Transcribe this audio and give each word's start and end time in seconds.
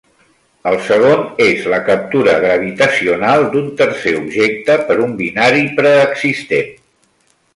El 0.69 0.77
segon 0.85 1.19
és 1.47 1.67
la 1.73 1.79
captura 1.89 2.33
gravitacional 2.45 3.45
d'un 3.55 3.69
tercer 3.83 4.15
objecte 4.23 4.79
per 4.89 4.97
un 5.09 5.15
binari 5.23 5.63
preexistent. 5.81 6.75